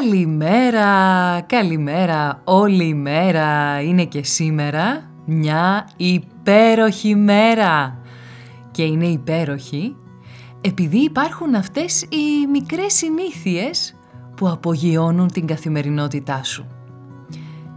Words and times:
Καλημέρα, 0.00 1.40
καλημέρα, 1.40 2.40
όλη 2.44 2.84
η 2.84 2.94
μέρα 2.94 3.80
είναι 3.80 4.04
και 4.04 4.24
σήμερα 4.24 5.10
μια 5.24 5.88
υπέροχη 5.96 7.14
μέρα. 7.14 7.98
Και 8.70 8.82
είναι 8.82 9.06
υπέροχη 9.06 9.96
επειδή 10.60 10.98
υπάρχουν 10.98 11.54
αυτές 11.54 12.02
οι 12.02 12.46
μικρές 12.50 12.92
συνήθειες 12.92 13.96
που 14.36 14.48
απογειώνουν 14.48 15.28
την 15.28 15.46
καθημερινότητά 15.46 16.44
σου. 16.44 16.66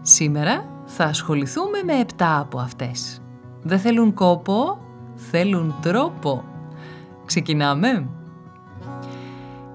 Σήμερα 0.02 0.66
θα 0.86 1.04
ασχοληθούμε 1.04 1.84
με 1.86 1.94
επτά 2.00 2.40
από 2.40 2.60
αυτές. 2.60 3.22
Δεν 3.62 3.80
θέλουν 3.80 4.14
κόπο, 4.14 4.78
θέλουν 5.16 5.76
τρόπο. 5.82 6.44
Ξεκινάμε! 7.26 8.08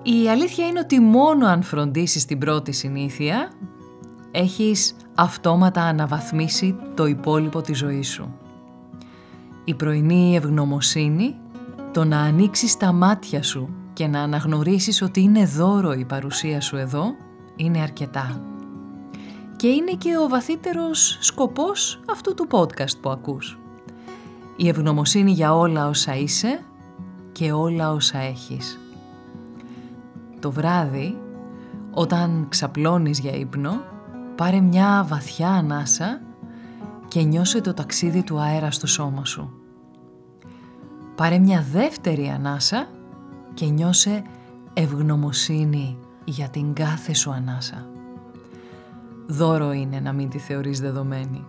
Η 0.03 0.29
αλήθεια 0.29 0.67
είναι 0.67 0.79
ότι 0.79 1.01
μόνο 1.01 1.47
αν 1.47 1.63
φροντίσεις 1.63 2.25
την 2.25 2.39
πρώτη 2.39 2.73
συνήθεια, 2.73 3.53
έχεις 4.31 4.97
αυτόματα 5.15 5.83
αναβαθμίσει 5.83 6.77
το 6.95 7.07
υπόλοιπο 7.07 7.61
της 7.61 7.79
ζωής 7.79 8.09
σου. 8.09 8.35
Η 9.65 9.75
πρωινή 9.75 10.37
ευγνωμοσύνη, 10.37 11.37
το 11.93 12.05
να 12.05 12.21
ανοίξεις 12.21 12.77
τα 12.77 12.93
μάτια 12.93 13.43
σου 13.43 13.69
και 13.93 14.07
να 14.07 14.23
αναγνωρίσεις 14.23 15.03
ότι 15.03 15.21
είναι 15.21 15.45
δώρο 15.45 15.93
η 15.93 16.05
παρουσία 16.05 16.61
σου 16.61 16.77
εδώ, 16.77 17.15
είναι 17.57 17.81
αρκετά. 17.81 18.43
Και 19.57 19.69
είναι 19.69 19.93
και 19.93 20.17
ο 20.19 20.29
βαθύτερος 20.29 21.19
σκοπός 21.21 22.01
αυτού 22.11 22.35
του 22.35 22.47
podcast 22.51 22.99
που 23.01 23.11
ακούς. 23.11 23.59
Η 24.57 24.69
ευγνωμοσύνη 24.69 25.33
για 25.33 25.55
όλα 25.55 25.89
όσα 25.89 26.17
είσαι 26.17 26.61
και 27.33 27.53
όλα 27.53 27.93
όσα 27.93 28.19
έχεις. 28.19 28.79
Το 30.41 30.51
βράδυ, 30.51 31.19
όταν 31.91 32.47
ξαπλώνεις 32.49 33.19
για 33.19 33.33
ύπνο, 33.33 33.81
πάρε 34.37 34.61
μια 34.61 35.07
βαθιά 35.09 35.51
ανάσα 35.51 36.21
και 37.09 37.23
νιώσε 37.23 37.61
το 37.61 37.75
ταξίδι 37.75 38.23
του 38.23 38.39
αέρα 38.39 38.71
στο 38.71 38.87
σώμα 38.87 39.25
σου. 39.25 39.53
Πάρε 41.15 41.39
μια 41.39 41.65
δεύτερη 41.73 42.29
ανάσα 42.29 42.89
και 43.55 43.67
νιώσε 43.67 44.23
ευγνωμοσύνη 44.75 45.99
για 46.25 46.49
την 46.49 46.73
κάθε 46.73 47.15
σου 47.15 47.31
ανάσα. 47.31 47.87
Δώρο 49.27 49.73
είναι 49.73 50.01
να 50.01 50.13
μην 50.13 50.29
τη 50.29 50.39
θεωρείς 50.39 50.81
δεδομένη. 50.81 51.47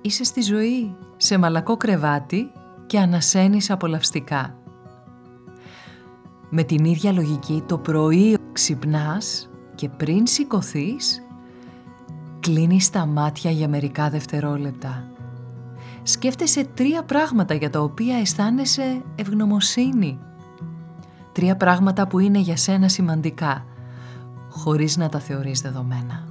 Είσαι 0.00 0.24
στη 0.24 0.40
ζωή 0.40 0.96
σε 1.16 1.38
μαλακό 1.38 1.76
κρεβάτι 1.76 2.52
και 2.86 2.98
ανασένεις 2.98 3.70
απολαυστικά. 3.70 4.56
Με 6.50 6.62
την 6.62 6.84
ίδια 6.84 7.12
λογική 7.12 7.62
το 7.66 7.78
πρωί 7.78 8.38
ξυπνάς 8.52 9.50
και 9.74 9.88
πριν 9.88 10.26
σηκωθείς, 10.26 11.22
κλείνεις 12.40 12.90
τα 12.90 13.06
μάτια 13.06 13.50
για 13.50 13.68
μερικά 13.68 14.10
δευτερόλεπτα. 14.10 15.10
Σκέφτεσαι 16.02 16.64
τρία 16.74 17.02
πράγματα 17.02 17.54
για 17.54 17.70
τα 17.70 17.80
οποία 17.80 18.16
αισθάνεσαι 18.16 19.02
ευγνωμοσύνη. 19.14 20.18
Τρία 21.32 21.56
πράγματα 21.56 22.06
που 22.06 22.18
είναι 22.18 22.38
για 22.38 22.56
σένα 22.56 22.88
σημαντικά, 22.88 23.64
χωρίς 24.50 24.96
να 24.96 25.08
τα 25.08 25.18
θεωρείς 25.18 25.60
δεδομένα. 25.60 26.28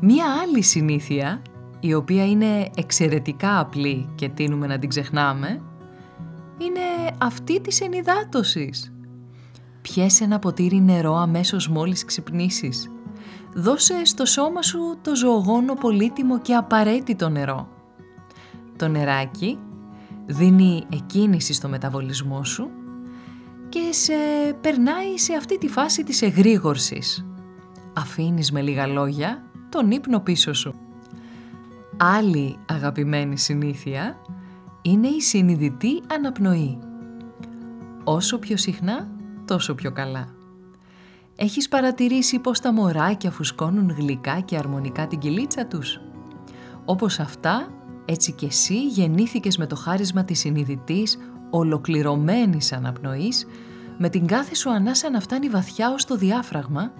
Μία 0.00 0.24
άλλη 0.42 0.62
συνήθεια, 0.62 1.42
η 1.80 1.94
οποία 1.94 2.26
είναι 2.26 2.70
εξαιρετικά 2.76 3.58
απλή 3.58 4.08
και 4.14 4.28
τίνουμε 4.28 4.66
να 4.66 4.78
την 4.78 4.88
ξεχνάμε, 4.88 5.60
είναι 6.58 7.16
αυτή 7.18 7.60
της 7.60 7.80
ενυδάτωσης. 7.80 8.95
Πιέσε 9.92 10.24
ένα 10.24 10.38
ποτήρι 10.38 10.80
νερό 10.80 11.14
αμέσως 11.14 11.68
μόλις 11.68 12.04
ξυπνήσεις. 12.04 12.90
Δώσε 13.54 14.04
στο 14.04 14.24
σώμα 14.24 14.62
σου 14.62 14.98
το 15.02 15.16
ζωογόνο 15.16 15.74
πολύτιμο 15.74 16.40
και 16.40 16.54
απαραίτητο 16.54 17.28
νερό. 17.28 17.68
Το 18.76 18.88
νεράκι 18.88 19.58
δίνει 20.26 20.86
εκκίνηση 20.92 21.52
στο 21.52 21.68
μεταβολισμό 21.68 22.44
σου 22.44 22.70
και 23.68 23.92
σε 23.92 24.14
περνάει 24.60 25.18
σε 25.18 25.34
αυτή 25.34 25.58
τη 25.58 25.68
φάση 25.68 26.04
της 26.04 26.22
εγρήγορσης. 26.22 27.26
Αφήνεις 27.96 28.52
με 28.52 28.60
λίγα 28.60 28.86
λόγια 28.86 29.42
τον 29.68 29.90
ύπνο 29.90 30.20
πίσω 30.20 30.52
σου. 30.52 30.74
Άλλη 31.96 32.56
αγαπημένη 32.66 33.38
συνήθεια 33.38 34.16
είναι 34.82 35.08
η 35.08 35.20
συνειδητή 35.20 36.02
αναπνοή. 36.14 36.78
Όσο 38.04 38.38
πιο 38.38 38.56
συχνά 38.56 39.14
τόσο 39.46 39.74
πιο 39.74 39.92
καλά. 39.92 40.28
Έχεις 41.36 41.68
παρατηρήσει 41.68 42.38
πως 42.38 42.60
τα 42.60 42.72
μωράκια 42.72 43.30
φουσκώνουν 43.30 43.90
γλυκά 43.90 44.40
και 44.40 44.56
αρμονικά 44.56 45.06
την 45.06 45.18
κυλίτσα 45.18 45.66
τους; 45.66 46.00
Όπως 46.84 47.18
αυτά, 47.18 47.68
έτσι 48.04 48.32
και 48.32 48.46
εσύ 48.46 48.86
γεννήθηκες 48.86 49.56
με 49.58 49.66
το 49.66 49.76
χάρισμα 49.76 50.24
της 50.24 50.38
συνειδητής, 50.38 51.18
ολοκληρωμένης 51.50 52.72
αναπνοής, 52.72 53.46
με 53.98 54.08
την 54.08 54.26
κάθε 54.26 54.54
σου 54.54 54.70
ανάσα 54.70 55.10
να 55.10 55.20
φτάνει 55.20 55.48
βαθιά 55.48 55.90
ως 55.92 56.04
το 56.04 56.16
διάφραγμα 56.16 56.92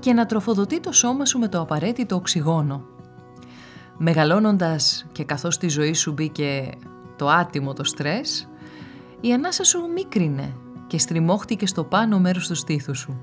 και 0.00 0.12
να 0.12 0.26
τροφοδοτεί 0.26 0.80
το 0.80 0.92
σώμα 0.92 1.24
σου 1.24 1.38
με 1.38 1.48
το 1.48 1.60
απαραίτητο 1.60 2.16
οξυγόνο. 2.16 2.84
Μεγαλώνοντας 3.96 5.06
και 5.12 5.24
καθώς 5.24 5.58
τη 5.58 5.68
ζωή 5.68 5.92
σου 5.92 6.12
μπήκε 6.12 6.70
το 7.16 7.28
άτιμο 7.28 7.72
το 7.72 7.84
στρες, 7.84 8.48
η 9.20 9.32
ανάσα 9.32 9.64
σου 9.64 9.78
μίκρινε 9.94 10.54
και 10.94 11.00
στριμώχτηκε 11.00 11.66
στο 11.66 11.84
πάνω 11.84 12.18
μέρος 12.18 12.48
του 12.48 12.54
στήθους 12.54 12.98
σου. 12.98 13.20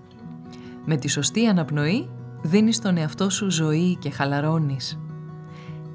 Με 0.85 0.95
τη 0.95 1.07
σωστή 1.07 1.47
αναπνοή 1.47 2.09
δίνεις 2.41 2.79
τον 2.79 2.97
εαυτό 2.97 3.29
σου 3.29 3.51
ζωή 3.51 3.95
και 3.95 4.09
χαλαρώνεις. 4.09 4.99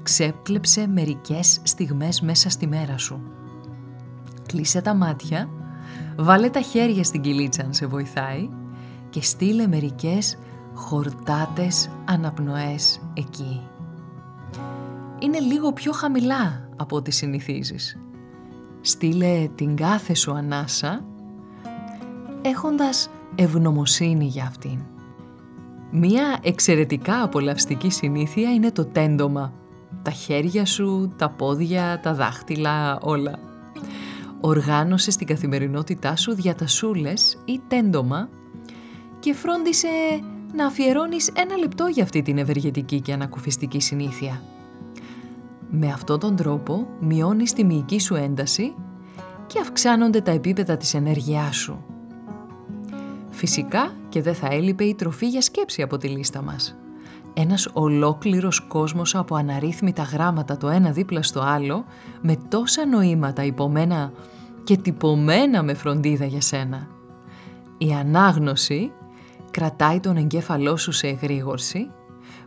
Ξέπλεψε 0.03 0.87
μερικές 0.87 1.59
στιγμές 1.63 2.21
μέσα 2.21 2.49
στη 2.49 2.67
μέρα 2.67 2.97
σου. 2.97 3.21
Κλείσε 4.45 4.81
τα 4.81 4.93
μάτια, 4.93 5.49
βάλε 6.17 6.49
τα 6.49 6.61
χέρια 6.61 7.03
στην 7.03 7.21
κυλίτσα 7.21 7.63
αν 7.63 7.73
σε 7.73 7.85
βοηθάει 7.85 8.49
και 9.09 9.21
στείλε 9.21 9.67
μερικές 9.67 10.37
χορτάτες 10.73 11.89
αναπνοές 12.05 13.01
εκεί. 13.13 13.61
Είναι 15.19 15.39
λίγο 15.39 15.73
πιο 15.73 15.91
χαμηλά 15.91 16.69
από 16.75 16.95
ό,τι 16.95 17.11
συνηθίζεις. 17.11 17.97
Στείλε 18.81 19.47
την 19.55 19.75
κάθε 19.75 20.13
σου 20.13 20.31
ανάσα 20.31 21.05
έχοντας 22.41 23.09
ευγνωμοσύνη 23.35 24.25
για 24.25 24.43
αυτήν. 24.43 24.79
Μία 25.91 26.37
εξαιρετικά 26.41 27.23
απολαυστική 27.23 27.89
συνήθεια 27.89 28.53
είναι 28.53 28.71
το 28.71 28.85
τέντομα. 28.85 29.53
Τα 30.01 30.11
χέρια 30.11 30.65
σου, 30.65 31.13
τα 31.17 31.29
πόδια, 31.29 31.99
τα 32.03 32.13
δάχτυλα, 32.13 32.99
όλα. 33.01 33.39
Οργάνωσε 34.41 35.11
στην 35.11 35.27
καθημερινότητά 35.27 36.15
σου 36.15 36.33
διατασούλες 36.33 37.37
ή 37.45 37.61
τέντομα 37.67 38.29
και 39.19 39.33
φρόντισε 39.33 39.87
να 40.53 40.65
αφιερώνεις 40.65 41.31
ένα 41.35 41.57
λεπτό 41.57 41.85
για 41.85 42.03
αυτή 42.03 42.21
την 42.21 42.37
ευεργετική 42.37 43.01
και 43.01 43.13
ανακουφιστική 43.13 43.79
συνήθεια. 43.79 44.41
Με 45.69 45.87
αυτόν 45.87 46.19
τον 46.19 46.35
τρόπο 46.35 46.87
μειώνεις 46.99 47.53
τη 47.53 47.63
μυϊκή 47.63 47.99
σου 47.99 48.15
ένταση 48.15 48.73
και 49.47 49.59
αυξάνονται 49.59 50.21
τα 50.21 50.31
επίπεδα 50.31 50.77
της 50.77 50.93
ενέργειάς 50.93 51.55
σου. 51.55 51.96
Φυσικά 53.37 53.91
και 54.09 54.21
δεν 54.21 54.35
θα 54.35 54.47
έλειπε 54.51 54.83
η 54.83 54.95
τροφή 54.95 55.27
για 55.27 55.41
σκέψη 55.41 55.81
από 55.81 55.97
τη 55.97 56.07
λίστα 56.07 56.41
μας. 56.41 56.75
Ένας 57.33 57.69
ολόκληρος 57.73 58.67
κόσμος 58.67 59.15
από 59.15 59.35
αναρρύθμιτα 59.35 60.03
γράμματα 60.03 60.57
το 60.57 60.69
ένα 60.69 60.91
δίπλα 60.91 61.23
στο 61.23 61.41
άλλο, 61.41 61.85
με 62.21 62.37
τόσα 62.47 62.85
νοήματα 62.85 63.43
υπομένα 63.43 64.11
και 64.63 64.77
τυπωμένα 64.77 65.63
με 65.63 65.73
φροντίδα 65.73 66.25
για 66.25 66.41
σένα. 66.41 66.87
Η 67.77 67.93
ανάγνωση 67.93 68.91
κρατάει 69.51 69.99
τον 69.99 70.17
εγκέφαλό 70.17 70.77
σου 70.77 70.91
σε 70.91 71.07
εγρήγορση, 71.07 71.89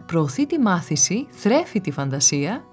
προωθεί 0.07 0.47
τη 0.47 0.59
μάθηση, 0.59 1.27
θρέφει 1.31 1.81
τη 1.81 1.91
φαντασία 1.91 2.65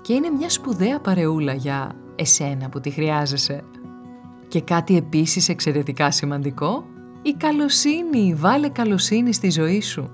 και 0.00 0.12
είναι 0.12 0.30
μια 0.30 0.50
σπουδαία 0.50 1.00
παρεούλα 1.00 1.54
για 1.54 1.96
εσένα 2.14 2.68
που 2.68 2.80
τη 2.80 2.90
χρειάζεσαι. 2.90 3.64
Και 4.48 4.60
κάτι 4.60 4.96
επίσης 4.96 5.48
εξαιρετικά 5.48 6.10
σημαντικό, 6.10 6.84
η 7.26 7.32
καλοσύνη, 7.32 8.34
βάλε 8.34 8.68
καλοσύνη 8.68 9.32
στη 9.32 9.50
ζωή 9.50 9.80
σου. 9.80 10.10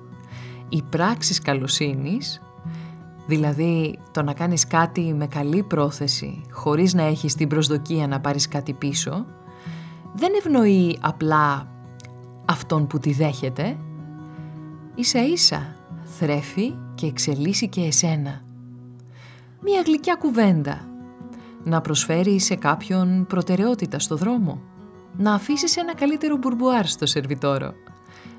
Η 0.69 0.83
πράξη 0.91 1.41
καλοσύνης, 1.41 2.43
δηλαδή 3.27 3.99
το 4.11 4.23
να 4.23 4.33
κάνεις 4.33 4.67
κάτι 4.67 5.15
με 5.15 5.27
καλή 5.27 5.63
πρόθεση, 5.63 6.43
χωρίς 6.51 6.95
να 6.95 7.03
έχεις 7.03 7.35
την 7.35 7.49
προσδοκία 7.49 8.07
να 8.07 8.21
πάρεις 8.21 8.49
κάτι 8.49 8.73
πίσω, 8.73 9.27
δεν 10.15 10.33
ευνοεί 10.37 10.99
απλά 11.01 11.69
αυτόν 12.45 12.87
που 12.87 12.99
τη 12.99 13.13
δέχεται, 13.13 13.77
ίσα 14.95 15.27
ίσα 15.27 15.77
θρέφει 16.03 16.75
και 16.95 17.07
εξελίσσει 17.07 17.69
και 17.69 17.81
εσένα. 17.81 18.43
Μία 19.61 19.83
γλυκιά 19.87 20.15
κουβέντα, 20.15 20.89
να 21.65 21.81
προσφέρει 21.81 22.41
σε 22.41 22.55
κάποιον 22.55 23.27
προτεραιότητα 23.27 23.99
στο 23.99 24.17
δρόμο, 24.17 24.61
να 25.21 25.35
αφήσεις 25.35 25.77
ένα 25.77 25.95
καλύτερο 25.95 26.37
μπουρμπουάρ 26.37 26.87
στο 26.87 27.07
σερβιτόρο, 27.07 27.73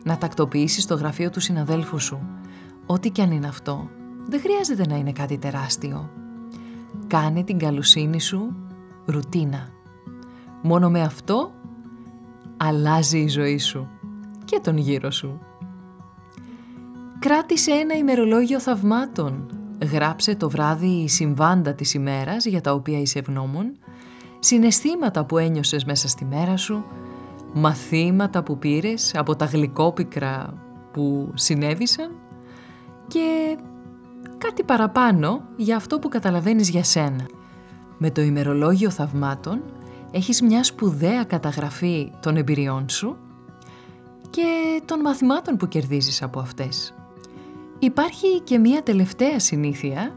να 0.04 0.18
τακτοποιήσεις 0.18 0.86
το 0.86 0.96
γραφείο 0.96 1.30
του 1.30 1.40
συναδέλφου 1.40 2.00
σου, 2.00 2.20
ό,τι 2.86 3.10
κι 3.10 3.22
αν 3.22 3.32
είναι 3.32 3.48
αυτό, 3.48 3.90
δεν 4.26 4.40
χρειάζεται 4.40 4.88
να 4.88 4.96
είναι 4.96 5.12
κάτι 5.12 5.38
τεράστιο. 5.38 6.10
Κάνε 7.08 7.44
την 7.44 7.58
καλοσύνη 7.58 8.22
σου 8.22 8.56
ρουτίνα. 9.06 9.70
Μόνο 10.62 10.90
με 10.90 11.02
αυτό 11.02 11.52
αλλάζει 12.58 13.20
η 13.20 13.28
ζωή 13.28 13.58
σου 13.58 13.88
και 14.46 14.60
τον 14.64 14.78
γύρο 14.78 15.12
σου. 15.12 15.40
Κράτησε 17.20 17.72
ένα 17.72 17.98
ημερολόγιο 17.98 18.60
θαυμάτων. 18.60 19.46
Γράψε 19.92 20.36
το 20.36 20.50
βράδυ 20.50 21.08
συμβάντα 21.08 21.74
της 21.74 21.94
ημέρας 21.94 22.46
για 22.46 22.62
τα 22.62 22.74
οποία 22.74 23.00
είσαι 23.00 23.20
ευγνώμων, 23.20 23.78
συναισθήματα 24.44 25.26
που 25.26 25.38
ένιωσες 25.38 25.86
μέσα 25.86 26.08
στη 26.08 26.26
μέρα 26.26 26.58
σου, 26.58 26.84
μαθήματα 27.54 28.44
που 28.44 28.58
πήρες 28.58 29.16
από 29.16 29.36
τα 29.36 29.46
γλυκόπικρα 29.46 30.54
που 30.92 31.32
συνέβησαν 31.34 32.12
και 33.08 33.58
κάτι 34.38 34.64
παραπάνω 34.64 35.42
για 35.56 35.76
αυτό 35.76 36.00
που 36.00 36.10
καταλαβαίνεις 36.10 36.70
για 36.70 36.84
σένα. 36.84 37.26
Με 37.98 38.12
το 38.12 38.22
ημερολόγιο 38.22 38.90
θαυμάτων 38.90 39.62
έχεις 40.12 40.42
μια 40.42 40.64
σπουδαία 40.64 41.24
καταγραφή 41.24 42.12
των 42.20 42.38
εμπειριών 42.38 42.90
σου 42.90 43.18
και 44.30 44.82
των 44.86 45.00
μαθημάτων 45.00 45.58
που 45.58 45.68
κερδίζεις 45.68 46.22
από 46.22 46.40
αυτές. 46.40 46.94
Υπάρχει 47.80 48.42
και 48.44 48.58
μία 48.58 48.84
τελευταία 48.84 49.40
συνήθεια, 49.40 50.16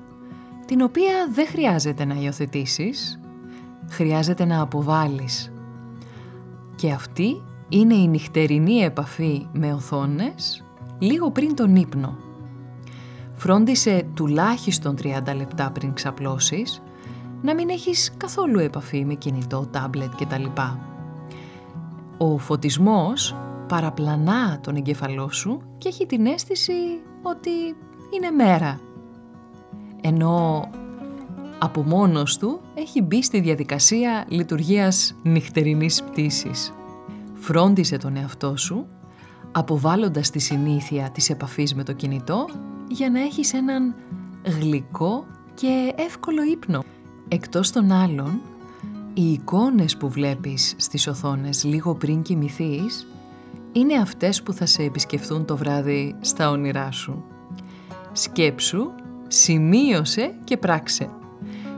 την 0.67 0.81
οποία 0.81 1.29
δεν 1.31 1.47
χρειάζεται 1.47 2.05
να 2.05 2.15
υιοθετήσεις, 2.15 3.19
χρειάζεται 3.89 4.45
να 4.45 4.61
αποβάλεις. 4.61 5.53
Και 6.75 6.93
αυτή 6.93 7.43
είναι 7.69 7.95
η 7.95 8.09
νυχτερινή 8.09 8.79
επαφή 8.79 9.47
με 9.53 9.73
οθόνες 9.73 10.65
λίγο 10.99 11.31
πριν 11.31 11.55
τον 11.55 11.77
ύπνο. 11.77 12.17
Φρόντισε 13.35 14.07
τουλάχιστον 14.15 14.97
30 15.03 15.35
λεπτά 15.37 15.71
πριν 15.71 15.93
ξαπλώσεις 15.93 16.83
να 17.43 17.55
μην 17.55 17.69
έχεις 17.69 18.13
καθόλου 18.17 18.59
επαφή 18.59 19.05
με 19.05 19.15
κινητό, 19.15 19.67
τάμπλετ 19.71 20.11
κτλ. 20.15 20.45
Ο 22.19 22.39
φωτισμός 22.39 23.37
παραπλανά 23.69 24.61
τον 24.61 24.77
εγκέφαλό 24.77 25.33
σου 25.33 25.61
και 25.79 25.89
έχει 25.89 26.07
την 26.07 26.27
αίσθηση 26.27 26.73
ότι 27.23 27.51
είναι 28.15 28.31
μέρα. 28.31 28.81
Ενώ 30.01 30.69
από 31.65 31.83
μόνος 31.83 32.39
του 32.39 32.61
έχει 32.75 33.03
μπει 33.03 33.23
στη 33.23 33.41
διαδικασία 33.41 34.25
λειτουργίας 34.29 35.15
νυχτερινής 35.23 36.03
πτήσης. 36.03 36.73
Φρόντισε 37.35 37.97
τον 37.97 38.17
εαυτό 38.17 38.57
σου, 38.57 38.87
αποβάλλοντας 39.53 40.31
τη 40.31 40.39
συνήθεια 40.39 41.11
της 41.11 41.31
επαφής 41.31 41.75
με 41.75 41.83
το 41.83 41.93
κινητό 41.93 42.49
για 42.89 43.11
να 43.11 43.21
έχεις 43.21 43.53
έναν 43.53 43.95
γλυκό 44.61 45.27
και 45.55 45.93
εύκολο 45.97 46.43
ύπνο. 46.43 46.83
Εκτός 47.29 47.71
των 47.71 47.93
άλλων, 47.93 48.41
οι 49.15 49.33
εικόνες 49.33 49.97
που 49.97 50.09
βλέπεις 50.09 50.75
στις 50.77 51.07
οθόνες 51.07 51.65
λίγο 51.65 51.95
πριν 51.95 52.23
κοιμηθείς 52.23 53.07
είναι 53.73 53.95
αυτές 53.95 54.43
που 54.43 54.53
θα 54.53 54.67
σε 54.67 54.83
επισκεφθούν 54.83 55.45
το 55.45 55.57
βράδυ 55.57 56.15
στα 56.21 56.51
όνειρά 56.51 56.91
σου. 56.91 57.25
Σκέψου, 58.13 58.91
σημείωσε 59.29 60.35
και 60.45 60.57
πράξε. 60.57 61.09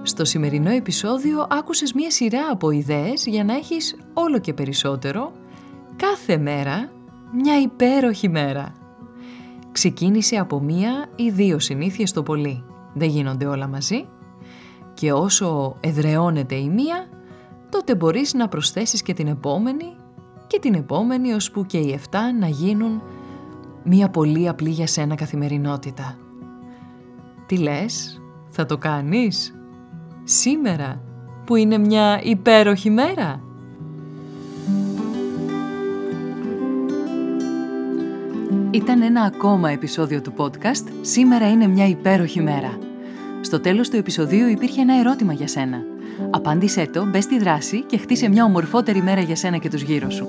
Στο 0.07 0.25
σημερινό 0.25 0.71
επεισόδιο 0.71 1.47
άκουσες 1.51 1.93
μία 1.93 2.11
σειρά 2.11 2.41
από 2.51 2.71
ιδέες 2.71 3.27
για 3.27 3.45
να 3.45 3.55
έχεις 3.55 3.97
όλο 4.15 4.39
και 4.39 4.53
περισσότερο, 4.55 5.33
κάθε 5.97 6.37
μέρα, 6.37 6.91
μια 7.33 7.61
υπέροχη 7.61 8.29
μέρα. 8.29 8.75
Ξεκίνησε 9.73 10.37
από 10.37 10.61
μία 10.61 11.07
ή 11.17 11.31
δύο 11.31 11.59
συνήθειες 11.59 12.13
το 12.13 12.23
πολύ. 12.23 12.65
Δεν 12.95 13.09
γίνονται 13.09 13.47
όλα 13.47 13.67
μαζί. 13.67 14.09
Και 14.95 15.13
όσο 15.13 15.77
εδρεώνεται 15.81 16.55
η 16.55 16.69
μία, 16.69 17.09
τότε 17.71 17.95
μπορείς 17.95 18.35
να 18.35 18.49
προσθέσεις 18.49 19.03
και 19.03 19.15
την 19.15 19.27
επόμενη 19.27 19.97
και 20.47 20.59
την 20.59 20.75
επόμενη 20.75 21.33
ώσπου 21.33 21.67
και 21.67 21.79
οι 21.79 22.01
7 22.11 22.17
να 22.39 22.49
γίνουν 22.49 23.03
μία 23.83 24.09
πολύ 24.09 24.49
απλή 24.49 24.71
για 24.71 24.87
σένα 24.87 25.15
καθημερινότητα. 25.15 26.19
Τι 27.47 27.59
λες, 27.59 28.21
θα 28.49 28.67
το 28.67 28.79
κάνεις; 28.79 29.51
Σήμερα 30.29 31.03
που 31.45 31.57
είναι 31.57 31.79
μια 31.79 32.21
υπέροχη 32.23 32.91
μέρα. 32.91 33.41
Ήταν 38.71 39.03
ένα 39.03 39.23
ακόμα 39.23 39.71
επεισόδιο 39.71 40.21
του 40.21 40.33
podcast 40.37 40.89
«Σήμερα 41.01 41.51
είναι 41.51 41.67
μια 41.67 41.87
υπέροχη 41.87 42.41
μέρα». 42.41 42.79
Στο 43.41 43.61
τέλος 43.61 43.89
του 43.89 43.97
επεισοδίου 43.97 44.49
υπήρχε 44.49 44.81
ένα 44.81 44.99
ερώτημα 44.99 45.33
για 45.33 45.49
σένα– 45.49 45.83
Απάντησέ 46.31 46.87
το, 46.93 47.07
μπες 47.07 47.25
στη 47.25 47.39
δράση 47.39 47.83
και 47.83 47.97
χτίσε 47.97 48.29
μια 48.29 48.45
ομορφότερη 48.45 49.03
μέρα 49.03 49.21
για 49.21 49.37
σένα 49.37 49.57
και 49.57 49.71
τους 49.71 49.83
γύρω 49.83 50.11
σου. 50.11 50.29